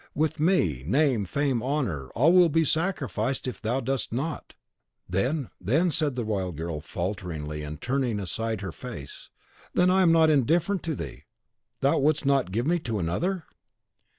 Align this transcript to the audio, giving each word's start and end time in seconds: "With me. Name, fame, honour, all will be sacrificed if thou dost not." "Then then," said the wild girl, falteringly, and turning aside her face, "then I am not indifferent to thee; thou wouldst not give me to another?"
"With 0.15 0.39
me. 0.39 0.81
Name, 0.87 1.25
fame, 1.25 1.61
honour, 1.61 2.09
all 2.15 2.33
will 2.33 2.49
be 2.49 2.63
sacrificed 2.65 3.45
if 3.47 3.61
thou 3.61 3.79
dost 3.79 4.11
not." 4.11 4.55
"Then 5.07 5.51
then," 5.61 5.91
said 5.91 6.15
the 6.15 6.23
wild 6.25 6.57
girl, 6.57 6.81
falteringly, 6.81 7.61
and 7.61 7.79
turning 7.79 8.19
aside 8.19 8.61
her 8.61 8.71
face, 8.71 9.29
"then 9.75 9.91
I 9.91 10.01
am 10.01 10.11
not 10.11 10.31
indifferent 10.31 10.81
to 10.85 10.95
thee; 10.95 11.25
thou 11.81 11.99
wouldst 11.99 12.25
not 12.25 12.51
give 12.51 12.65
me 12.65 12.79
to 12.79 12.97
another?" 12.97 13.43